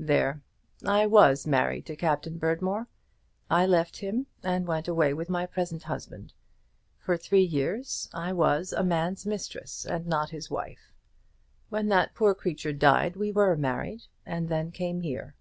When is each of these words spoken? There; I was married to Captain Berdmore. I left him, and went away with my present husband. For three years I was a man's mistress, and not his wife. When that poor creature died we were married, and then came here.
There; 0.00 0.42
I 0.86 1.06
was 1.06 1.44
married 1.44 1.84
to 1.86 1.96
Captain 1.96 2.38
Berdmore. 2.38 2.86
I 3.50 3.66
left 3.66 3.96
him, 3.96 4.28
and 4.44 4.64
went 4.64 4.86
away 4.86 5.12
with 5.12 5.28
my 5.28 5.44
present 5.44 5.82
husband. 5.82 6.32
For 7.00 7.16
three 7.16 7.42
years 7.42 8.08
I 8.14 8.32
was 8.32 8.72
a 8.72 8.84
man's 8.84 9.26
mistress, 9.26 9.84
and 9.84 10.06
not 10.06 10.30
his 10.30 10.52
wife. 10.52 10.92
When 11.68 11.88
that 11.88 12.14
poor 12.14 12.32
creature 12.32 12.72
died 12.72 13.16
we 13.16 13.32
were 13.32 13.56
married, 13.56 14.04
and 14.24 14.48
then 14.48 14.70
came 14.70 15.00
here. 15.00 15.34